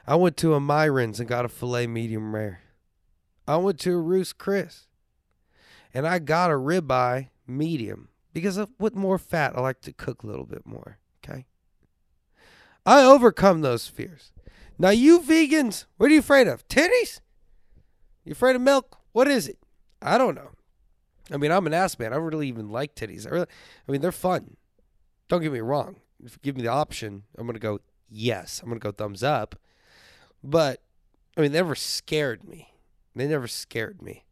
I 0.06 0.16
went 0.16 0.38
to 0.38 0.54
a 0.54 0.60
Myron's 0.60 1.20
and 1.20 1.30
got 1.30 1.46
a 1.46 1.50
filet 1.50 1.88
medium 1.88 2.34
rare. 2.34 2.62
I 3.48 3.58
went 3.58 3.80
to 3.82 3.94
a 3.94 3.98
Ruth's 3.98 4.34
Chris 4.34 4.88
and 5.94 6.08
I 6.08 6.20
got 6.20 6.52
a 6.52 6.56
ribeye 6.56 7.30
medium 7.48 8.10
because 8.34 8.60
with 8.78 8.96
more 8.96 9.18
fat, 9.18 9.56
I 9.56 9.62
like 9.62 9.82
to 9.82 9.94
cook 9.94 10.24
a 10.24 10.28
little 10.28 10.46
bit 10.46 10.66
more. 10.66 11.00
Okay. 11.24 11.46
I 12.86 13.04
overcome 13.04 13.62
those 13.62 13.88
fears. 13.88 14.32
Now, 14.78 14.90
you 14.90 15.20
vegans, 15.20 15.86
what 15.98 16.10
are 16.10 16.14
you 16.14 16.20
afraid 16.20 16.48
of? 16.48 16.68
Titties? 16.68 17.20
You 18.24 18.32
afraid 18.32 18.56
of 18.56 18.62
milk? 18.62 18.98
What 19.12 19.28
is 19.28 19.48
it? 19.48 19.60
I 20.02 20.18
don't 20.18 20.36
know. 20.36 20.52
I 21.32 21.38
mean, 21.38 21.52
I'm 21.52 21.68
an 21.68 21.74
ass 21.74 21.98
man. 22.00 22.14
I 22.14 22.16
don't 22.16 22.26
really 22.26 22.48
even 22.48 22.70
like 22.70 22.96
titties. 22.96 23.28
I 23.28 23.30
really, 23.30 23.48
I 23.88 23.92
mean, 23.92 24.02
they're 24.02 24.12
fun. 24.12 24.58
Don't 25.28 25.42
get 25.42 25.52
me 25.52 25.60
wrong 25.60 25.98
if 26.24 26.34
you 26.34 26.40
give 26.42 26.56
me 26.56 26.64
the 26.64 26.70
option, 26.70 27.24
I'm 27.38 27.48
gonna 27.48 27.60
go 27.60 27.80
yes. 28.10 28.62
I'm 28.62 28.70
gonna 28.70 28.80
go 28.80 28.92
thumbs 28.92 29.24
up. 29.24 29.56
But 30.44 30.82
I 31.38 31.42
mean, 31.42 31.52
they 31.52 31.60
never 31.60 31.76
scared 31.76 32.48
me. 32.48 32.74
They 33.16 33.28
never 33.28 33.48
scared 33.48 34.02
me. 34.02 34.26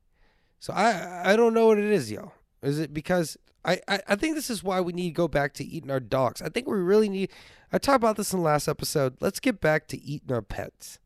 So 0.59 0.73
I 0.73 1.31
I 1.31 1.35
don't 1.35 1.53
know 1.53 1.67
what 1.67 1.77
it 1.77 1.85
is, 1.85 2.11
y'all. 2.11 2.33
Is 2.61 2.79
it 2.79 2.93
because 2.93 3.37
I, 3.63 3.79
I, 3.87 3.99
I 4.07 4.15
think 4.15 4.35
this 4.35 4.49
is 4.49 4.63
why 4.63 4.81
we 4.81 4.93
need 4.93 5.09
to 5.09 5.15
go 5.15 5.27
back 5.27 5.53
to 5.55 5.65
eating 5.65 5.91
our 5.91 5.99
dogs. 5.99 6.41
I 6.41 6.49
think 6.49 6.67
we 6.67 6.77
really 6.77 7.09
need 7.09 7.31
I 7.71 7.77
talked 7.77 7.97
about 7.97 8.17
this 8.17 8.33
in 8.33 8.39
the 8.39 8.45
last 8.45 8.67
episode. 8.67 9.17
Let's 9.19 9.39
get 9.39 9.61
back 9.61 9.87
to 9.89 10.01
eating 10.01 10.33
our 10.33 10.41
pets. 10.41 10.99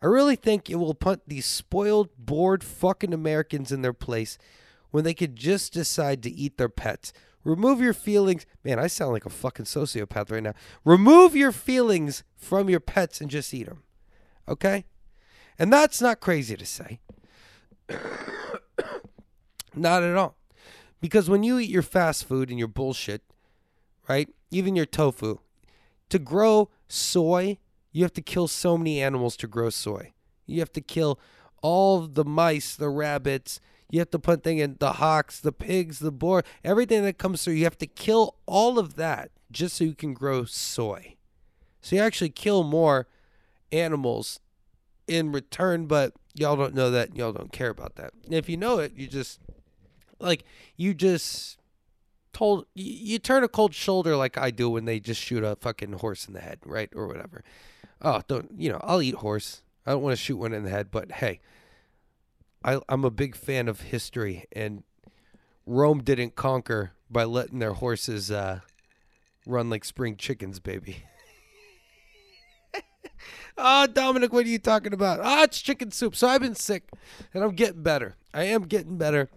I 0.00 0.06
really 0.06 0.36
think 0.36 0.70
it 0.70 0.76
will 0.76 0.94
put 0.94 1.28
these 1.28 1.44
spoiled, 1.44 2.10
bored 2.16 2.62
fucking 2.62 3.12
Americans 3.12 3.72
in 3.72 3.82
their 3.82 3.92
place 3.92 4.38
when 4.90 5.04
they 5.04 5.14
could 5.14 5.36
just 5.36 5.72
decide 5.72 6.22
to 6.22 6.30
eat 6.30 6.56
their 6.56 6.68
pets. 6.68 7.12
Remove 7.44 7.80
your 7.80 7.94
feelings. 7.94 8.46
Man, 8.64 8.78
I 8.78 8.86
sound 8.88 9.12
like 9.12 9.26
a 9.26 9.30
fucking 9.30 9.64
sociopath 9.66 10.30
right 10.30 10.42
now. 10.42 10.54
Remove 10.84 11.36
your 11.36 11.52
feelings 11.52 12.24
from 12.36 12.68
your 12.68 12.80
pets 12.80 13.20
and 13.20 13.30
just 13.30 13.54
eat 13.54 13.66
them. 13.66 13.82
Okay? 14.48 14.84
And 15.58 15.72
that's 15.72 16.00
not 16.00 16.20
crazy 16.20 16.56
to 16.56 16.66
say. 16.66 17.00
not 19.74 20.02
at 20.02 20.16
all. 20.16 20.36
Because 21.00 21.30
when 21.30 21.42
you 21.42 21.58
eat 21.58 21.70
your 21.70 21.82
fast 21.82 22.24
food 22.24 22.50
and 22.50 22.58
your 22.58 22.68
bullshit, 22.68 23.22
right? 24.08 24.28
Even 24.50 24.74
your 24.74 24.86
tofu, 24.86 25.38
to 26.08 26.18
grow 26.18 26.70
soy, 26.88 27.58
you 27.92 28.02
have 28.02 28.12
to 28.14 28.22
kill 28.22 28.48
so 28.48 28.76
many 28.76 29.00
animals 29.00 29.36
to 29.36 29.46
grow 29.46 29.70
soy. 29.70 30.12
You 30.46 30.60
have 30.60 30.72
to 30.72 30.80
kill 30.80 31.20
all 31.62 32.00
the 32.00 32.24
mice, 32.24 32.74
the 32.74 32.88
rabbits, 32.88 33.60
you 33.90 33.98
have 34.00 34.10
to 34.10 34.18
put 34.18 34.42
thing 34.42 34.58
in 34.58 34.76
the 34.80 34.94
hawks, 34.94 35.40
the 35.40 35.52
pigs, 35.52 35.98
the 35.98 36.12
boar, 36.12 36.44
everything 36.62 37.02
that 37.04 37.18
comes 37.18 37.42
through. 37.42 37.54
You 37.54 37.64
have 37.64 37.78
to 37.78 37.86
kill 37.86 38.36
all 38.46 38.78
of 38.78 38.96
that 38.96 39.30
just 39.50 39.76
so 39.76 39.84
you 39.84 39.94
can 39.94 40.14
grow 40.14 40.44
soy. 40.44 41.16
So 41.80 41.96
you 41.96 42.02
actually 42.02 42.30
kill 42.30 42.64
more 42.64 43.06
animals 43.72 44.40
in 45.06 45.32
return, 45.32 45.86
but 45.86 46.12
y'all 46.34 46.56
don't 46.56 46.74
know 46.74 46.90
that. 46.90 47.16
Y'all 47.16 47.32
don't 47.32 47.52
care 47.52 47.70
about 47.70 47.96
that. 47.96 48.12
And 48.24 48.34
if 48.34 48.48
you 48.48 48.56
know 48.56 48.78
it, 48.78 48.92
you 48.94 49.06
just 49.06 49.40
like 50.20 50.44
you 50.76 50.92
just 50.92 51.58
told 52.32 52.66
you, 52.74 52.92
you 52.92 53.18
turn 53.18 53.42
a 53.42 53.48
cold 53.48 53.74
shoulder 53.74 54.16
like 54.16 54.36
I 54.36 54.50
do 54.50 54.68
when 54.68 54.84
they 54.84 55.00
just 55.00 55.20
shoot 55.20 55.42
a 55.42 55.56
fucking 55.56 55.94
horse 55.94 56.26
in 56.26 56.34
the 56.34 56.40
head, 56.40 56.58
right, 56.64 56.90
or 56.94 57.06
whatever. 57.06 57.42
Oh, 58.02 58.20
don't 58.28 58.52
you 58.56 58.70
know? 58.70 58.80
I'll 58.82 59.02
eat 59.02 59.16
horse. 59.16 59.62
I 59.86 59.92
don't 59.92 60.02
want 60.02 60.16
to 60.16 60.22
shoot 60.22 60.36
one 60.36 60.52
in 60.52 60.64
the 60.64 60.70
head, 60.70 60.90
but 60.90 61.12
hey, 61.12 61.40
I, 62.64 62.80
I'm 62.88 63.04
a 63.04 63.10
big 63.10 63.36
fan 63.36 63.68
of 63.68 63.80
history, 63.82 64.46
and 64.52 64.82
Rome 65.66 66.02
didn't 66.02 66.34
conquer 66.34 66.92
by 67.10 67.24
letting 67.24 67.60
their 67.60 67.74
horses 67.74 68.30
uh, 68.30 68.60
run 69.46 69.70
like 69.70 69.84
spring 69.84 70.16
chickens, 70.16 70.58
baby. 70.58 71.04
oh, 73.56 73.86
Dominic, 73.92 74.32
what 74.32 74.44
are 74.44 74.48
you 74.48 74.58
talking 74.58 74.92
about? 74.92 75.20
Ah, 75.20 75.40
oh, 75.40 75.42
it's 75.44 75.60
chicken 75.60 75.90
soup. 75.90 76.16
So 76.16 76.26
I've 76.26 76.40
been 76.40 76.54
sick, 76.54 76.88
and 77.32 77.44
I'm 77.44 77.54
getting 77.54 77.82
better. 77.82 78.16
I 78.34 78.44
am 78.44 78.62
getting 78.62 78.98
better, 78.98 79.30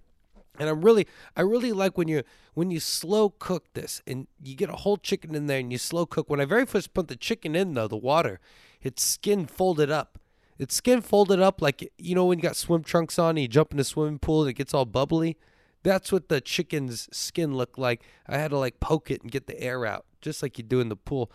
and 0.59 0.67
I'm 0.67 0.81
really, 0.81 1.07
I 1.35 1.41
really 1.41 1.71
like 1.71 1.97
when 1.97 2.07
you 2.07 2.23
when 2.53 2.71
you 2.71 2.79
slow 2.79 3.29
cook 3.29 3.71
this, 3.73 4.01
and 4.07 4.27
you 4.41 4.55
get 4.55 4.69
a 4.69 4.77
whole 4.77 4.97
chicken 4.97 5.35
in 5.35 5.45
there, 5.45 5.59
and 5.59 5.71
you 5.71 5.77
slow 5.77 6.07
cook. 6.07 6.29
When 6.29 6.41
I 6.41 6.45
very 6.45 6.65
first 6.65 6.93
put 6.93 7.07
the 7.07 7.15
chicken 7.15 7.55
in, 7.55 7.75
though, 7.75 7.87
the 7.87 7.95
water, 7.95 8.39
its 8.81 9.03
skin 9.03 9.45
folded 9.45 9.91
up 9.91 10.17
its 10.61 10.75
skin 10.75 11.01
folded 11.01 11.39
up 11.39 11.59
like 11.59 11.91
you 11.97 12.13
know 12.13 12.25
when 12.25 12.37
you 12.37 12.43
got 12.43 12.55
swim 12.55 12.83
trunks 12.83 13.17
on 13.17 13.31
and 13.31 13.39
you 13.39 13.47
jump 13.47 13.73
in 13.73 13.79
a 13.79 13.83
swimming 13.83 14.19
pool 14.19 14.41
and 14.41 14.51
it 14.51 14.53
gets 14.53 14.75
all 14.75 14.85
bubbly. 14.85 15.35
That's 15.81 16.11
what 16.11 16.29
the 16.29 16.39
chicken's 16.39 17.09
skin 17.11 17.57
looked 17.57 17.79
like. 17.79 18.03
I 18.27 18.37
had 18.37 18.51
to 18.51 18.59
like 18.59 18.79
poke 18.79 19.09
it 19.09 19.23
and 19.23 19.31
get 19.31 19.47
the 19.47 19.59
air 19.59 19.87
out, 19.87 20.05
just 20.21 20.43
like 20.43 20.59
you 20.59 20.63
do 20.63 20.79
in 20.79 20.89
the 20.89 20.95
pool. 20.95 21.31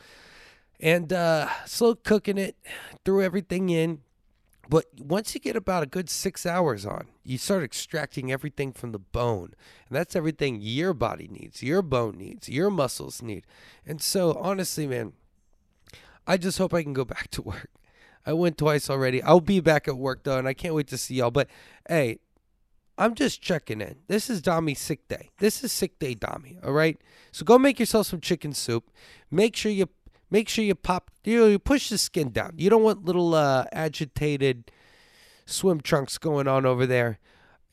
And 0.78 1.12
uh, 1.12 1.48
slow 1.64 1.96
cooking 1.96 2.38
it, 2.38 2.56
threw 3.04 3.20
everything 3.20 3.68
in. 3.68 4.02
But 4.68 4.84
once 4.96 5.34
you 5.34 5.40
get 5.40 5.56
about 5.56 5.82
a 5.82 5.86
good 5.86 6.08
six 6.08 6.46
hours 6.46 6.86
on, 6.86 7.08
you 7.24 7.36
start 7.36 7.64
extracting 7.64 8.30
everything 8.30 8.72
from 8.72 8.92
the 8.92 9.00
bone. 9.00 9.54
And 9.88 9.96
that's 9.96 10.14
everything 10.14 10.60
your 10.60 10.94
body 10.94 11.26
needs, 11.28 11.64
your 11.64 11.82
bone 11.82 12.16
needs, 12.16 12.48
your 12.48 12.70
muscles 12.70 13.22
need. 13.22 13.44
And 13.84 14.00
so, 14.00 14.34
honestly, 14.34 14.86
man, 14.86 15.14
I 16.28 16.36
just 16.36 16.58
hope 16.58 16.72
I 16.72 16.84
can 16.84 16.92
go 16.92 17.04
back 17.04 17.28
to 17.32 17.42
work. 17.42 17.70
I 18.26 18.32
went 18.32 18.58
twice 18.58 18.90
already. 18.90 19.22
I'll 19.22 19.40
be 19.40 19.60
back 19.60 19.86
at 19.88 19.96
work 19.96 20.24
though, 20.24 20.38
and 20.38 20.48
I 20.48 20.52
can't 20.52 20.74
wait 20.74 20.88
to 20.88 20.98
see 20.98 21.14
y'all. 21.14 21.30
But 21.30 21.48
hey, 21.88 22.18
I'm 22.98 23.14
just 23.14 23.40
checking 23.40 23.80
in. 23.80 23.96
This 24.08 24.28
is 24.28 24.42
Dommy's 24.42 24.80
sick 24.80 25.06
day. 25.08 25.30
This 25.38 25.62
is 25.62 25.72
sick 25.72 25.98
day, 25.98 26.14
Dommy. 26.14 26.64
All 26.64 26.72
right. 26.72 26.98
So 27.30 27.44
go 27.44 27.58
make 27.58 27.78
yourself 27.78 28.08
some 28.08 28.20
chicken 28.20 28.52
soup. 28.52 28.90
Make 29.30 29.54
sure 29.54 29.70
you 29.70 29.88
make 30.30 30.48
sure 30.48 30.64
you 30.64 30.74
pop. 30.74 31.10
You 31.24 31.38
know, 31.38 31.46
you 31.46 31.58
push 31.58 31.88
the 31.88 31.98
skin 31.98 32.30
down. 32.30 32.54
You 32.56 32.68
don't 32.68 32.82
want 32.82 33.04
little 33.04 33.34
uh, 33.34 33.66
agitated 33.72 34.70
swim 35.46 35.80
trunks 35.80 36.18
going 36.18 36.48
on 36.48 36.66
over 36.66 36.86
there. 36.86 37.18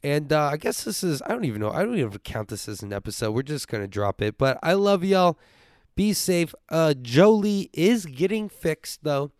And 0.03 0.33
uh, 0.33 0.49
I 0.51 0.57
guess 0.57 0.83
this 0.83 1.03
is, 1.03 1.21
I 1.25 1.29
don't 1.29 1.45
even 1.45 1.61
know. 1.61 1.71
I 1.71 1.83
don't 1.83 1.97
even 1.97 2.11
count 2.19 2.49
this 2.49 2.67
as 2.67 2.83
an 2.83 2.91
episode. 2.91 3.31
We're 3.31 3.41
just 3.41 3.69
to 3.69 3.87
drop 3.87 4.21
it. 4.21 4.37
But 4.37 4.59
I 4.61 4.73
love 4.73 5.03
y'all. 5.03 5.39
Be 5.95 6.11
safe. 6.11 6.53
Uh, 6.69 6.93
Jolie 6.93 7.69
is 7.71 8.05
getting 8.05 8.49
fixed, 8.49 9.03
though. 9.03 9.31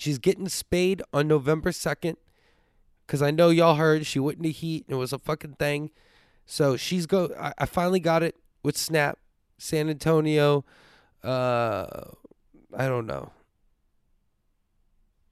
She's 0.00 0.18
getting 0.18 0.48
spayed 0.48 1.02
on 1.12 1.28
November 1.28 1.72
2nd. 1.72 2.16
Because 3.06 3.20
I 3.20 3.30
know 3.30 3.50
y'all 3.50 3.74
heard 3.74 4.06
she 4.06 4.18
went 4.18 4.38
into 4.38 4.48
heat 4.48 4.86
and 4.86 4.94
it 4.94 4.98
was 4.98 5.12
a 5.12 5.18
fucking 5.18 5.56
thing. 5.58 5.90
So 6.46 6.74
she's 6.78 7.04
go. 7.04 7.34
I, 7.38 7.52
I 7.58 7.66
finally 7.66 8.00
got 8.00 8.22
it 8.22 8.34
with 8.62 8.78
Snap, 8.78 9.18
San 9.58 9.90
Antonio. 9.90 10.64
Uh, 11.22 11.86
I 12.74 12.86
don't 12.88 13.06
know. 13.06 13.32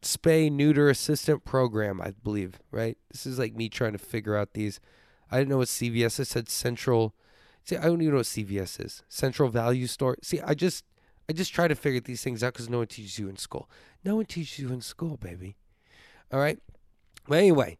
Spay 0.03 0.53
neuter 0.53 0.91
assistant 0.91 1.47
program, 1.47 1.99
I 2.03 2.13
believe. 2.23 2.59
Right. 2.71 2.99
This 3.11 3.25
is 3.25 3.39
like 3.39 3.55
me 3.55 3.71
trying 3.71 3.93
to 3.93 3.99
figure 3.99 4.37
out 4.37 4.53
these. 4.53 4.81
I 5.31 5.39
didn't 5.39 5.49
know 5.49 5.59
what 5.59 5.69
CVS. 5.69 6.21
I 6.21 6.25
said 6.25 6.51
Central. 6.51 7.15
See, 7.65 7.77
I 7.77 7.85
don't 7.85 8.03
even 8.03 8.13
know 8.13 8.19
what 8.19 8.27
CVS 8.27 8.85
is. 8.85 9.03
Central 9.09 9.49
Value 9.49 9.87
Store. 9.87 10.19
See, 10.23 10.43
I 10.43 10.53
just, 10.53 10.85
I 11.29 11.35
just 11.35 11.53
try 11.53 11.69
to 11.69 11.75
figure 11.75 12.01
these 12.01 12.23
things 12.23 12.43
out 12.43 12.55
because 12.55 12.71
no 12.71 12.79
one 12.79 12.87
teaches 12.87 13.19
you 13.19 13.29
in 13.29 13.37
school. 13.37 13.69
No 14.05 14.17
one 14.17 14.25
teaches 14.25 14.59
you 14.59 14.73
in 14.73 14.81
school, 14.81 15.17
baby. 15.17 15.57
All 16.33 16.41
right. 16.41 16.59
But 17.29 17.39
anyway, 17.39 17.77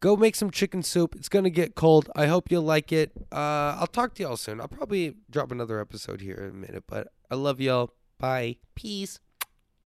go 0.00 0.16
make 0.16 0.36
some 0.36 0.50
chicken 0.50 0.82
soup. 0.82 1.14
It's 1.16 1.28
gonna 1.28 1.50
get 1.50 1.74
cold. 1.74 2.08
I 2.14 2.26
hope 2.26 2.50
you 2.50 2.60
like 2.60 2.92
it. 2.92 3.12
Uh, 3.32 3.76
I'll 3.78 3.88
talk 3.88 4.14
to 4.14 4.22
y'all 4.22 4.36
soon. 4.36 4.60
I'll 4.60 4.68
probably 4.68 5.16
drop 5.28 5.50
another 5.50 5.80
episode 5.80 6.20
here 6.20 6.36
in 6.36 6.50
a 6.50 6.66
minute, 6.66 6.84
but 6.86 7.08
I 7.30 7.34
love 7.34 7.60
y'all. 7.60 7.94
Bye. 8.18 8.58
Peace. 8.76 9.18